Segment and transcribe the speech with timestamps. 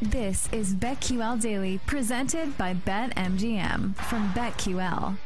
[0.00, 5.16] This is BetQL Daily, presented by BetMGM from BetQL.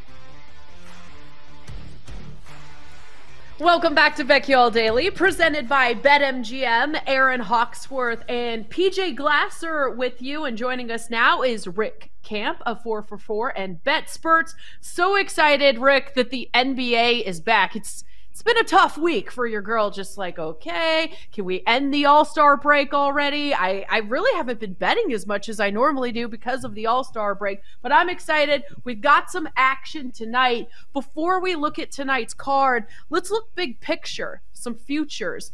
[3.60, 7.02] Welcome back to BetQL Daily, presented by BetMGM.
[7.06, 12.82] Erin Hawksworth and PJ Glasser with you, and joining us now is Rick Camp of
[12.82, 14.54] 4 for 4 and BetSperts.
[14.80, 17.76] So excited, Rick, that the NBA is back.
[17.76, 19.90] It's it's been a tough week for your girl.
[19.90, 23.52] Just like, okay, can we end the All Star break already?
[23.52, 26.86] I, I really haven't been betting as much as I normally do because of the
[26.86, 28.64] All Star break, but I'm excited.
[28.84, 30.68] We've got some action tonight.
[30.94, 35.52] Before we look at tonight's card, let's look big picture, some futures.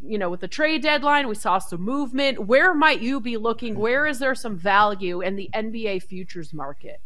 [0.00, 2.40] You know, with the trade deadline, we saw some movement.
[2.40, 3.78] Where might you be looking?
[3.78, 7.00] Where is there some value in the NBA futures market?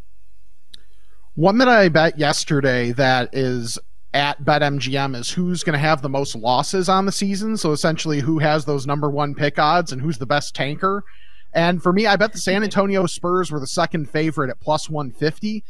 [1.34, 3.78] One that I bet yesterday that is
[4.12, 7.56] at BetMGM is who's going to have the most losses on the season.
[7.56, 11.04] So essentially, who has those number one pick odds and who's the best tanker.
[11.52, 14.88] And for me, I bet the San Antonio Spurs were the second favorite at plus
[14.88, 15.64] 150,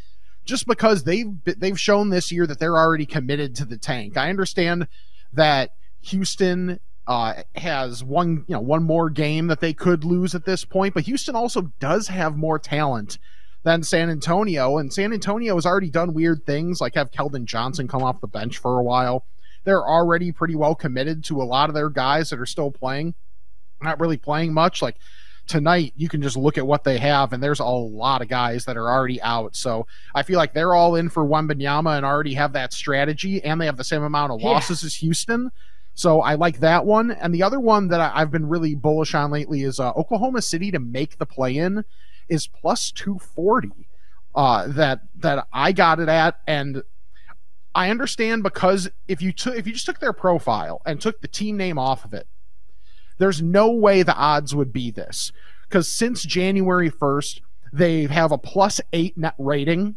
[0.44, 4.16] just because they've they've shown this year that they're already committed to the tank.
[4.16, 4.88] I understand
[5.32, 10.44] that Houston uh, has one you know one more game that they could lose at
[10.44, 13.18] this point, but Houston also does have more talent
[13.62, 14.78] than San Antonio.
[14.78, 18.26] And San Antonio has already done weird things, like have Keldon Johnson come off the
[18.26, 19.24] bench for a while.
[19.64, 23.14] They're already pretty well committed to a lot of their guys that are still playing,
[23.82, 24.80] not really playing much.
[24.80, 24.96] Like
[25.46, 28.64] tonight, you can just look at what they have, and there's a lot of guys
[28.64, 29.54] that are already out.
[29.54, 33.60] So I feel like they're all in for Wembanyama and already have that strategy, and
[33.60, 34.86] they have the same amount of losses yeah.
[34.86, 35.50] as Houston.
[35.92, 37.10] So I like that one.
[37.10, 40.70] And the other one that I've been really bullish on lately is uh, Oklahoma City
[40.70, 41.84] to make the play in
[42.30, 43.88] is plus 240
[44.34, 46.40] uh, that that I got it at.
[46.46, 46.82] And
[47.74, 51.28] I understand because if you took if you just took their profile and took the
[51.28, 52.26] team name off of it
[53.18, 55.30] there's no way the odds would be this.
[55.68, 57.42] Because since January 1st
[57.72, 59.96] they have a plus 8 net rating.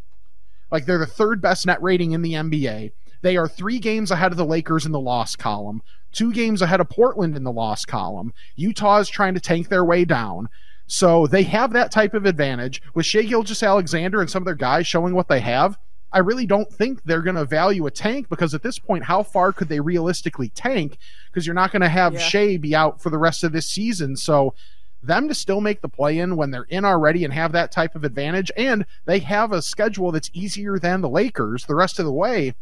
[0.70, 4.34] Like they're the third best net rating in the NBA they are 3 games ahead
[4.34, 5.82] of the Lakers in the loss column
[6.14, 8.34] two games ahead of Portland in the loss column.
[8.56, 10.48] Utah is trying to tank their way down
[10.94, 14.86] so they have that type of advantage with Shai Gilgeous-Alexander and some of their guys
[14.86, 15.76] showing what they have.
[16.12, 19.24] I really don't think they're going to value a tank because at this point, how
[19.24, 21.00] far could they realistically tank?
[21.26, 22.20] Because you're not going to have yeah.
[22.20, 24.16] Shai be out for the rest of this season.
[24.16, 24.54] So
[25.02, 27.96] them to still make the play in when they're in already and have that type
[27.96, 32.06] of advantage, and they have a schedule that's easier than the Lakers the rest of
[32.06, 32.54] the way.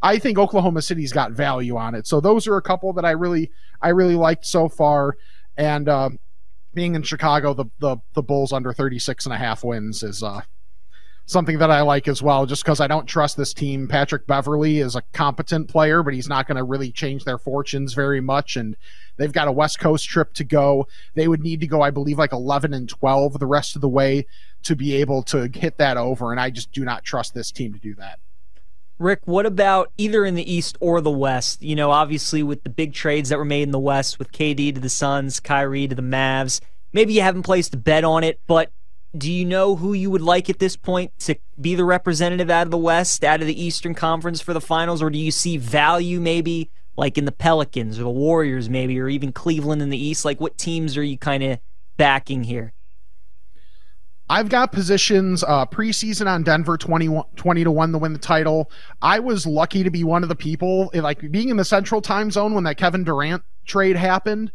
[0.00, 2.06] I think Oklahoma City's got value on it.
[2.06, 3.50] So those are a couple that I really
[3.82, 5.16] I really liked so far.
[5.56, 6.20] And um,
[6.76, 10.42] being in Chicago, the, the, the Bulls under 36 and a half wins is uh,
[11.24, 13.88] something that I like as well, just because I don't trust this team.
[13.88, 17.94] Patrick Beverley is a competent player, but he's not going to really change their fortunes
[17.94, 18.56] very much.
[18.56, 18.76] And
[19.16, 20.86] they've got a West Coast trip to go.
[21.14, 23.88] They would need to go, I believe, like 11 and 12 the rest of the
[23.88, 24.26] way
[24.62, 26.30] to be able to hit that over.
[26.30, 28.20] And I just do not trust this team to do that.
[28.98, 31.62] Rick, what about either in the East or the West?
[31.62, 34.74] You know, obviously with the big trades that were made in the West, with KD
[34.74, 36.60] to the Suns, Kyrie to the Mavs,
[36.92, 38.70] maybe you haven't placed a bet on it, but
[39.16, 42.66] do you know who you would like at this point to be the representative out
[42.66, 45.56] of the West, out of the Eastern Conference for the finals, or do you see
[45.56, 50.02] value maybe like in the Pelicans or the Warriors, maybe, or even Cleveland in the
[50.02, 50.24] East?
[50.24, 51.58] Like, what teams are you kind of
[51.96, 52.72] backing here?
[54.28, 58.70] I've got positions uh, preseason on Denver 20, 20 to 1 to win the title.
[59.00, 62.30] I was lucky to be one of the people, like being in the central time
[62.30, 64.50] zone when that Kevin Durant trade happened.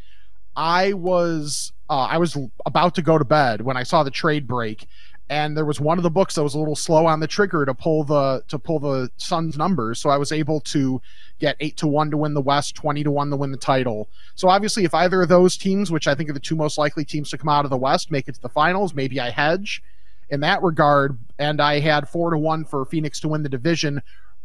[0.55, 4.47] I was uh, I was about to go to bed when I saw the trade
[4.47, 4.87] break,
[5.29, 7.65] and there was one of the books that was a little slow on the trigger
[7.65, 11.01] to pull the to pull the Suns numbers, so I was able to
[11.39, 14.09] get eight to one to win the West, twenty to one to win the title.
[14.35, 17.05] So obviously, if either of those teams, which I think are the two most likely
[17.05, 19.81] teams to come out of the West, make it to the finals, maybe I hedge
[20.29, 21.17] in that regard.
[21.39, 24.01] And I had four to one for Phoenix to win the division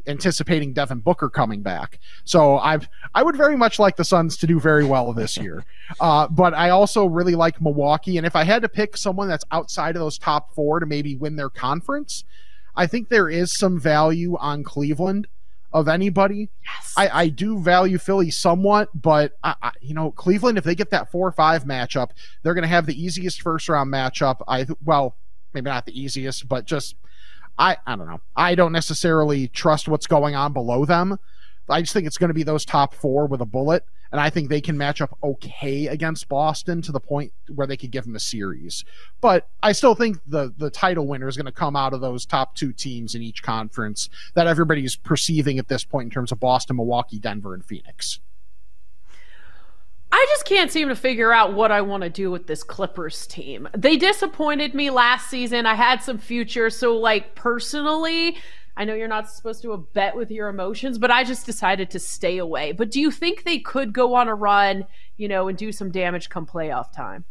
[0.07, 1.99] anticipating Devin Booker coming back.
[2.25, 2.79] So I
[3.15, 5.65] I would very much like the Suns to do very well this year.
[6.01, 8.17] Uh, but I also really like Milwaukee.
[8.17, 11.17] And if I had to pick someone that's outside of those top four to maybe
[11.17, 12.25] win their conference,
[12.75, 15.27] I think there is some value on Cleveland
[15.73, 16.49] of anybody.
[16.65, 16.95] Yes.
[16.97, 20.91] I, I do value Philly somewhat, but I, I, you know Cleveland if they get
[20.91, 22.11] that four or five matchup,
[22.43, 24.43] they're going to have the easiest first round matchup.
[24.49, 25.17] I well
[25.53, 26.97] maybe not the easiest, but just
[27.59, 28.21] I I don't know.
[28.35, 31.19] I don't necessarily trust what's going on below them.
[31.69, 34.31] I just think it's going to be those top four with a bullet, and I
[34.31, 38.05] think they can match up okay against Boston to the point where they could give
[38.05, 38.85] them a series.
[39.21, 42.25] But I still think the the title winner is going to come out of those
[42.25, 46.41] top two teams in each conference that everybody's perceiving at this point in terms of
[46.41, 48.21] Boston, Milwaukee, Denver, and Phoenix.
[50.13, 53.27] I just can't seem to figure out what I want to do with this Clippers
[53.27, 53.69] team.
[53.77, 55.67] They disappointed me last season.
[55.67, 58.37] I had some future, so like personally,
[58.77, 61.99] I know you're not supposed to bet with your emotions, but I just decided to
[61.99, 62.73] stay away.
[62.73, 64.85] But do you think they could go on a run,
[65.17, 67.25] you know, and do some damage come playoff time?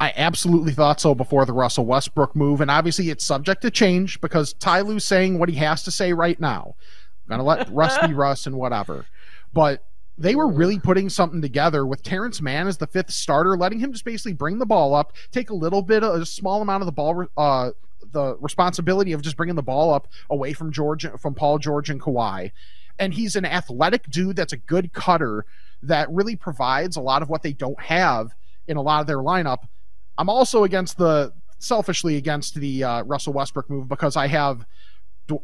[0.00, 4.20] I absolutely thought so before the Russell Westbrook move, and obviously it's subject to change
[4.20, 6.76] because Ty Lue's saying what he has to say right now.
[7.24, 9.06] I'm gonna let Russ be Russ and whatever.
[9.52, 9.84] But
[10.18, 13.92] they were really putting something together with Terance Mann as the fifth starter, letting him
[13.92, 16.86] just basically bring the ball up, take a little bit, of, a small amount of
[16.86, 17.70] the ball, uh,
[18.12, 22.00] the responsibility of just bringing the ball up away from George, from Paul George and
[22.00, 22.50] Kawhi.
[22.98, 25.44] And he's an athletic dude that's a good cutter
[25.82, 28.34] that really provides a lot of what they don't have
[28.66, 29.68] in a lot of their lineup.
[30.16, 34.64] I'm also against the selfishly against the uh, Russell Westbrook move because I have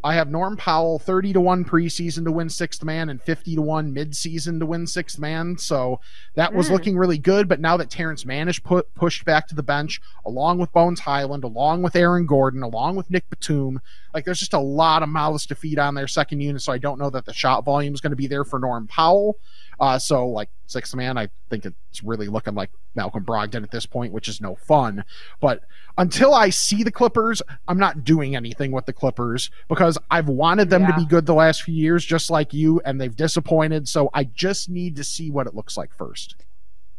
[0.03, 3.63] I have Norm Powell 30 to 1 preseason to win sixth man and 50 to
[3.63, 5.59] 1 midseason to win sixth man.
[5.59, 6.01] So
[6.35, 6.73] that was Mm.
[6.73, 7.49] looking really good.
[7.49, 11.01] But now that Terance Mann is put, pushed back to the bench, along with Bones
[11.01, 13.81] Hyland, along with Aaron Gordon, along with Nick Batum,
[14.15, 16.63] like there's just a lot of mouths to feed on their second unit.
[16.63, 18.87] So I don't know that the shot volume is going to be there for Norm
[18.87, 19.37] Powell.
[19.79, 23.87] Uh, so like sixth man, I think it's really looking like Malcolm Brogdon at this
[23.87, 25.05] point, which is no fun.
[25.41, 25.63] But
[25.97, 30.71] until I see the Clippers, I'm not doing anything with the Clippers because I've wanted
[30.71, 33.89] them to be good the last few years, just like you, and they've disappointed.
[33.89, 36.37] So I just need to see what it looks like first.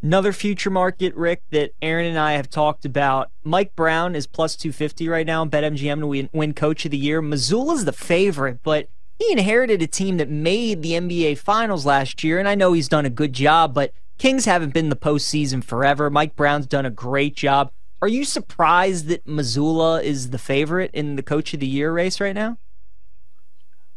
[0.01, 3.31] Another future market, Rick, that Erin and I have talked about.
[3.44, 7.22] Mike Brown is plus 250 right now BetMGM to win, win Coach of the Year.
[7.24, 12.39] Mazzulla's the favorite, but he inherited a team that made the NBA Finals last year,
[12.39, 16.09] and I know he's done a good job, but Kings haven't been the postseason forever.
[16.09, 17.71] Mike Brown's done a great job.
[18.01, 22.19] Are you surprised that Mazzulla is the favorite in the Coach of the Year race
[22.19, 22.57] right now?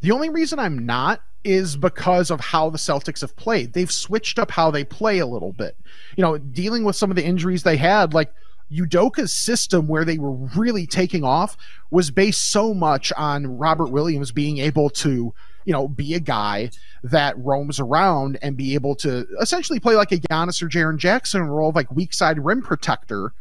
[0.00, 3.72] The only reason I'm not is because of how the Celtics have played.
[3.72, 5.76] They've switched up how they play a little bit.
[6.16, 8.32] You know, dealing with some of the injuries they had, like
[8.72, 11.56] Udoka's system where they were really taking off
[11.90, 15.32] was based so much on Robert Williams being able to,
[15.64, 16.70] you know, be a guy
[17.02, 21.42] that roams around and be able to essentially play like a Giannis or Jaren Jackson
[21.42, 23.32] role like weak side rim protector.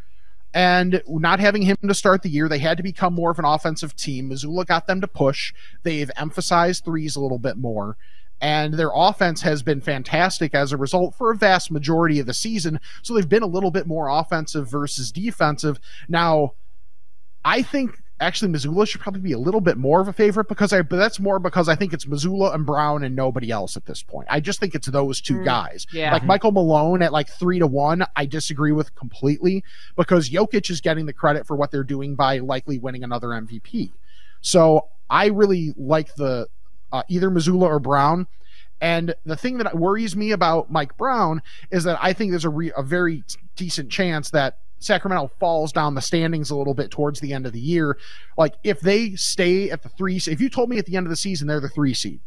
[0.54, 3.46] And not having him to start the year, they had to become more of an
[3.46, 4.30] offensive team.
[4.30, 5.54] Mazzulla got them to push.
[5.84, 7.98] They've emphasized threes a little bit more.
[8.40, 12.34] And their offense has been fantastic as a result for a vast majority of the
[12.34, 12.80] season.
[13.02, 15.80] So they've been a little bit more offensive versus defensive.
[16.08, 16.54] Now,
[17.44, 20.74] I think actually Mazzulla should probably be a little bit more of a favorite because
[20.74, 23.86] I, but that's more because I think it's Mazzulla and Brown and nobody else at
[23.86, 24.28] this point.
[24.30, 25.86] I just think it's those two Mm, guys.
[25.92, 26.12] yeah.
[26.14, 29.64] Like Michael Malone at like three to one, I disagree with completely
[29.96, 33.92] because Jokic is getting the credit for what they're doing by likely winning another MVP.
[34.42, 36.48] So I really like the
[36.92, 38.28] uh, either Mazzulla or Brown.
[38.80, 41.42] And the thing that worries me about Mike Brown
[41.72, 43.24] is that I think there's a, re- a very
[43.56, 47.54] decent chance that Sacramento falls down the standings a little bit towards the end of
[47.54, 47.98] the year.
[48.38, 51.10] Like if they stay at the three, if you told me at the end of
[51.10, 52.20] the season they're the three seed,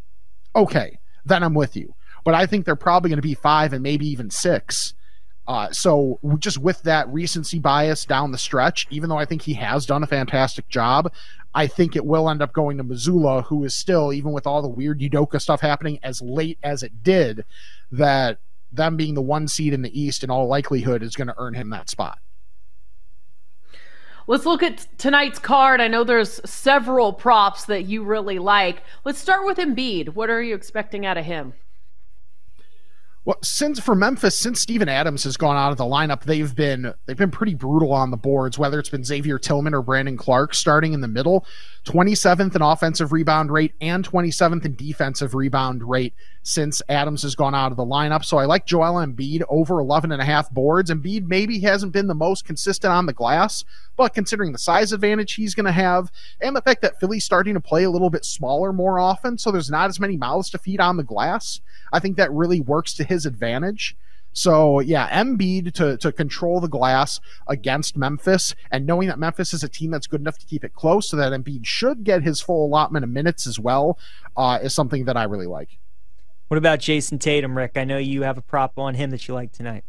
[0.57, 1.95] okay, then I'm with you.
[2.25, 4.95] But I think they're probably going to be five and maybe even six.
[5.47, 9.55] Uh, so just with that recency bias down the stretch, even though I think he
[9.55, 11.13] has done a fantastic job,
[11.55, 14.63] I think it will end up going to Mazzulla, who is still, even with all
[14.63, 17.45] the weird Udoka stuff happening as late as it did,
[17.91, 18.39] that
[18.73, 21.55] them being the one seed in the East in all likelihood is going to earn
[21.55, 22.19] him that spot.
[24.29, 25.81] Let's look at tonight's card.
[25.81, 28.85] I know there's several props that you really like.
[29.05, 30.11] Let's start with Embiid.
[30.11, 31.55] What are you expecting out of him?
[33.27, 36.95] Well, since for Memphis, since Steven Adams has gone out of the lineup, they've been
[37.05, 38.59] they've been pretty brutal on the boards.
[38.59, 41.45] Whether it's been Xavier Tillman or Brandon Clarke starting in the middle,
[41.85, 47.55] 27th in offensive rebound rate and 27th in defensive rebound rate since Adams has gone
[47.55, 48.25] out of the lineup.
[48.25, 50.91] So I like Joel Embiid over 11 and a half boards.
[50.91, 53.65] Embiid maybe hasn't been the most consistent on the glass,
[53.97, 56.11] but considering the size advantage he's going to have
[56.41, 59.51] and the fact that Philly's starting to play a little bit smaller more often, so
[59.51, 61.61] there's not as many mouths to feed on the glass,
[61.93, 63.95] I think that really works to his advantage.
[64.33, 69.65] So yeah, Embiid to to control the glass against Memphis, and knowing that Memphis is
[69.65, 72.41] a team that's good enough to keep it close, so that Embiid should get his
[72.41, 73.99] full allotment of minutes as well,
[74.37, 75.79] uh, is something that I really like.
[76.49, 77.73] What about Jayson Tatum, Rick?
[77.77, 79.85] I know you have a prop on him that you like tonight.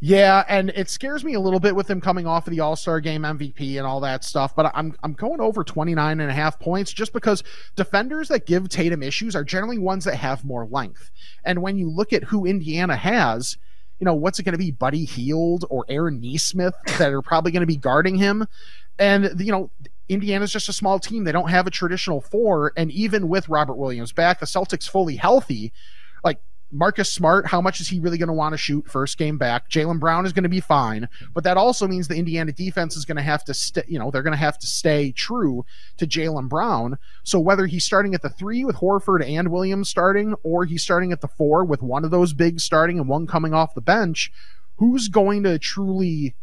[0.00, 3.00] Yeah, and it scares me a little bit with him coming off of the All-Star
[3.00, 6.60] game MVP and all that stuff, but I'm I'm going over 29 and a half
[6.60, 7.42] points just because
[7.74, 11.10] defenders that give Tatum issues are generally ones that have more length.
[11.44, 13.58] And when you look at who Indiana has,
[13.98, 17.50] you know, what's it going to be Buddy Hield or Aaron Nesmith that are probably
[17.50, 18.46] going to be guarding him?
[19.00, 19.70] And you know,
[20.08, 21.24] Indiana's just a small team.
[21.24, 25.16] They don't have a traditional four and even with Robert Williams back, the Celtics fully
[25.16, 25.72] healthy,
[26.70, 29.70] Marcus Smart, how much is he really going to want to shoot first game back?
[29.70, 33.06] Jaylen Brown is going to be fine, but that also means the Indiana defense is
[33.06, 35.64] going to have to stay, you know, they're going to have to stay true
[35.96, 36.98] to Jaylen Brown.
[37.24, 41.10] So whether he's starting at the three with Horford and Williams starting, or he's starting
[41.10, 44.30] at the four with one of those big starting and one coming off the bench,
[44.76, 46.34] who's going to truly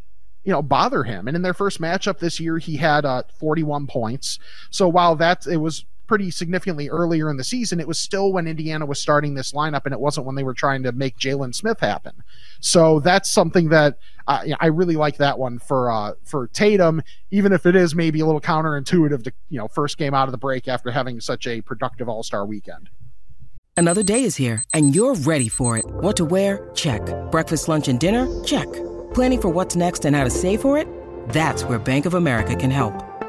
[0.44, 3.88] you know bother him and in their first matchup this year he had uh, 41
[3.88, 4.38] points
[4.70, 8.48] so while that it was pretty significantly earlier in the season, it was still when
[8.48, 11.54] Indiana was starting this lineup, and it wasn't when they were trying to make Jalen
[11.54, 12.14] Smith happen.
[12.60, 13.98] So that's something that
[14.28, 18.20] uh, I really like that one for uh, for Tatum, even if it is maybe
[18.20, 21.48] a little counterintuitive to you know first game out of the break after having such
[21.48, 22.90] a productive All Star weekend.
[23.78, 25.86] Another day is here, and you're ready for it.
[25.86, 26.70] What to wear?
[26.76, 27.02] Check.
[27.30, 28.44] Breakfast, lunch, and dinner?
[28.44, 28.72] Check.
[29.14, 30.88] Planning for what's next and how to save for it?
[31.30, 33.14] That's where Bank of America can help.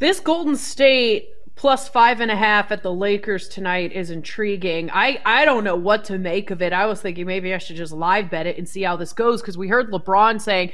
[0.00, 4.90] This Golden State plus five and a half at the Lakers tonight is intriguing.
[4.92, 6.72] I, I don't know what to make of it.
[6.72, 9.40] I was thinking maybe I should just live bet it and see how this goes
[9.40, 10.70] because we heard LeBron saying,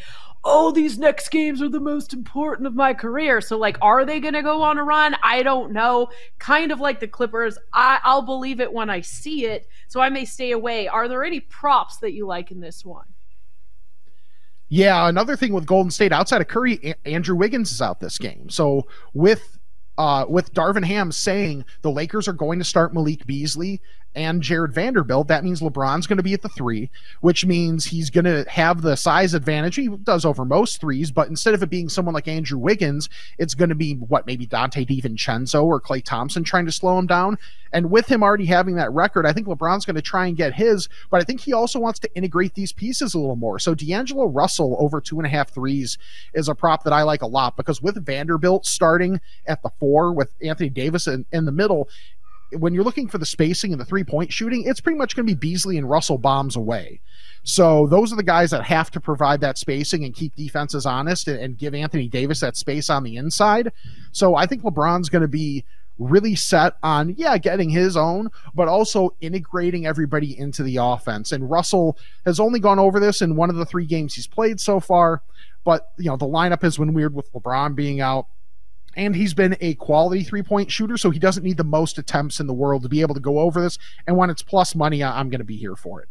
[0.47, 3.40] Oh, these next games are the most important of my career.
[3.40, 5.16] So, like, are they going to go on a run?
[5.23, 6.09] I don't know.
[6.38, 7.57] Kind of like the Clippers.
[7.73, 9.66] I, I'll believe it when I see it.
[9.88, 10.87] So, I may stay away.
[10.87, 13.07] Are there any props that you like in this one?
[14.68, 18.18] Yeah, another thing with Golden State outside of Curry, a- Andrew Wiggins is out this
[18.18, 18.49] game.
[18.50, 19.59] So with
[19.97, 23.80] uh, with Darvin Ham saying the Lakers are going to start Malik Beasley
[24.14, 26.90] and Jarred Vanderbilt, that means LeBron's going to be at the three,
[27.21, 29.76] which means he's going to have the size advantage.
[29.76, 33.54] He does over most threes, but instead of it being someone like Andrew Wiggins, it's
[33.54, 37.38] going to be what maybe Donte DiVincenzo or Klay Thompson trying to slow him down.
[37.73, 40.54] And with him already having that record, I think LeBron's going to try and get
[40.54, 43.59] his, but I think he also wants to integrate these pieces a little more.
[43.59, 45.99] So D'Angelo Russell over two and a half threes
[46.35, 50.12] is a prop that I like a lot because with Vanderbilt starting at the four
[50.12, 51.88] with Anthony Davis in, in the middle,
[52.58, 55.26] when you're looking for the spacing and the three point shooting, it's pretty much going
[55.26, 57.00] to be Beasley and Russell bombs away.
[57.42, 61.28] So those are the guys that have to provide that spacing and keep defenses honest
[61.28, 63.73] and, and give Anthony Davis that space on the inside.
[64.12, 65.64] So I think LeBron's going to be
[65.99, 71.49] really set on yeah getting his own but also integrating everybody into the offense and
[71.49, 74.80] russell has only gone over this in one of the three games he's played so
[74.80, 75.23] far
[75.62, 78.26] but you know the lineup has been weird with lebron being out
[78.96, 82.40] and he's been a quality three point shooter, so he doesn't need the most attempts
[82.40, 83.78] in the world to be able to go over this.
[84.06, 86.08] And when it's plus money, I'm going to be here for it.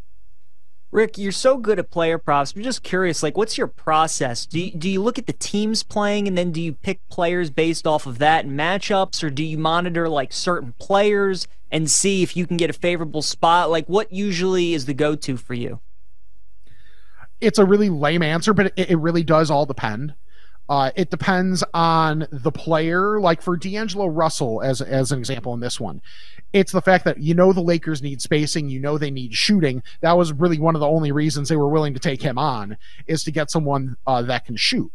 [0.91, 2.53] Rick, you're so good at player props.
[2.55, 4.45] I'm just curious, like, what's your process?
[4.45, 7.49] Do you, do you look at the teams playing and then do you pick players
[7.49, 12.21] based off of that and matchups, or do you monitor like certain players and see
[12.21, 13.71] if you can get a favorable spot?
[13.71, 15.79] Like, what usually is the go-to for you?
[17.41, 20.13] It's a really lame answer, but it, it really does all depend.
[20.69, 23.19] Uh, it depends on the player.
[23.19, 26.01] Like for D'Angelo Russell, as as an example in this one,
[26.53, 29.83] it's the fact that you know the Lakers need spacing, you know they need shooting.
[30.01, 32.77] That was really one of the only reasons they were willing to take him on
[33.07, 34.91] is to get someone uh, that can shoot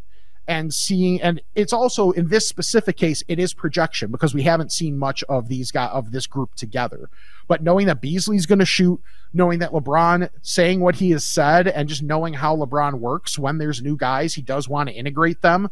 [0.48, 4.72] and seeing and it's also in this specific case it is projection because we haven't
[4.72, 7.10] seen much of these guys of this group together
[7.48, 9.00] but knowing that beasley's going to shoot
[9.32, 13.58] knowing that lebron saying what he has said and just knowing how lebron works when
[13.58, 15.68] there's new guys he does want to integrate them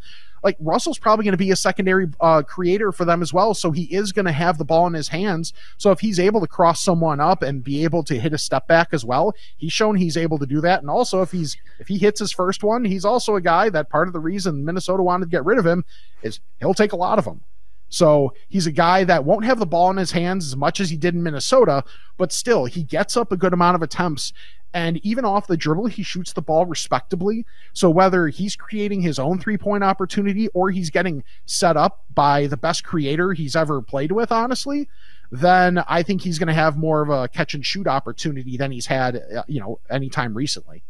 [0.47, 3.53] like Russell's probably going to be a secondary uh, creator for them as well.
[3.53, 5.53] So he is going to have the ball in his hands.
[5.77, 8.69] So if he's able to cross someone up and be able to hit a step
[8.69, 10.83] back as well, he's shown he's able to do that.
[10.83, 13.91] And also if he's if he hits his first one, he's also a guy that
[13.91, 15.85] part of the reason Minnesota wanted to get rid of him
[16.23, 17.41] is he'll take a lot of them.
[17.89, 20.91] So he's a guy that won't have the ball in his hands as much as
[20.91, 21.85] he did in Minnesota,
[22.17, 24.33] but still he gets up a good amount of attempts
[24.77, 27.47] and even off the dribble, he shoots the ball respectably.
[27.73, 32.47] So whether he's creating his own three point opportunity or he's getting set up by
[32.47, 34.87] the best creator he's ever played with, honestly,
[35.31, 38.71] then I think he's going to have more of a catch and shoot opportunity than
[38.71, 40.83] he's had, uh, you know, anytime recently.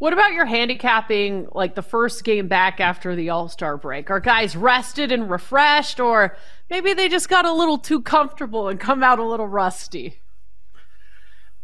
[0.00, 4.10] What about your handicapping, like the first game back after the All Star break?
[4.10, 6.38] Are guys rested and refreshed, or
[6.70, 10.22] maybe they just got a little too comfortable and come out a little rusty?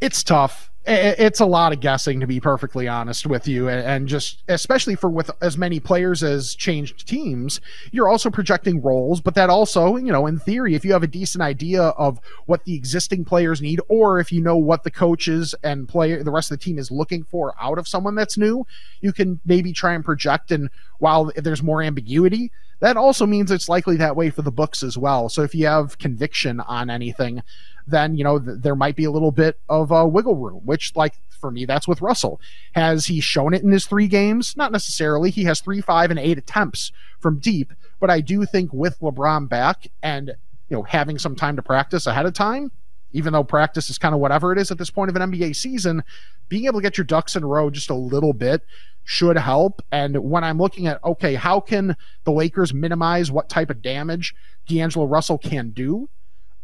[0.02, 4.42] It's tough it's a lot of guessing to be perfectly honest with you and just
[4.48, 9.50] especially for with as many players as changed teams you're also projecting roles but that
[9.50, 13.24] also you know in theory if you have a decent idea of what the existing
[13.24, 16.64] players need or if you know what the coaches and player the rest of the
[16.64, 18.64] team is looking for out of someone that's new
[19.00, 23.68] you can maybe try and project and while there's more ambiguity that also means it's
[23.68, 25.28] likely that way for the books as well.
[25.28, 27.42] So if you have conviction on anything
[27.86, 30.62] then you know th- there might be a little bit of a wiggle room.
[30.64, 32.40] Which, like for me, that's with Russell.
[32.72, 34.56] Has he shown it in his three games?
[34.56, 35.30] Not necessarily.
[35.30, 37.72] He has three, five, and eight attempts from deep.
[38.00, 40.28] But I do think with LeBron back and
[40.68, 42.72] you know having some time to practice ahead of time,
[43.12, 45.56] even though practice is kind of whatever it is at this point of an NBA
[45.56, 46.02] season,
[46.48, 48.62] being able to get your ducks in a row just a little bit
[49.04, 49.82] should help.
[49.92, 54.34] And when I'm looking at, okay, how can the Lakers minimize what type of damage
[54.66, 56.08] D'Angelo Russell can do?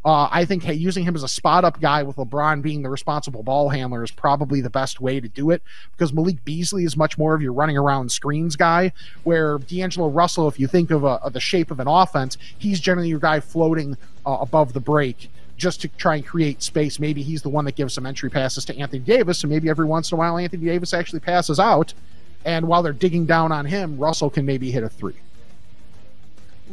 [0.04, 2.90] Uh, I think hey, using him as a spot up guy with LeBron being the
[2.90, 6.96] responsible ball handler is probably the best way to do it because Malik Beasley is
[6.96, 8.92] much more of your running around screens guy.
[9.22, 12.80] Where D'Angelo Russell, if you think of, a, of the shape of an offense, he's
[12.80, 16.98] generally your guy floating uh, above the break just to try and create space.
[16.98, 19.86] Maybe he's the one that gives some entry passes to Anthony Davis, and maybe every
[19.86, 21.94] once in a while Anthony Davis actually passes out.
[22.44, 25.14] And while they're digging down on him, Russell can maybe hit a three.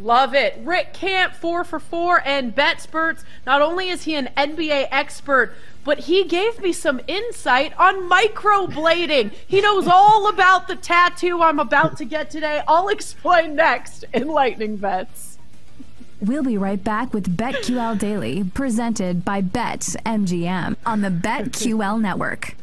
[0.02, 0.58] Love it.
[0.64, 3.24] Rick Camp, four for four, and BetSperts.
[3.46, 9.32] Not only is he an NBA expert, but he gave me some insight on microblading.
[9.46, 12.62] He knows all about the tattoo I'm about to get today.
[12.68, 15.38] I'll explain next in Lightning Bets.
[16.22, 22.56] We'll be right back with BetQL Daily, presented by BetMGM on the BetQL Network.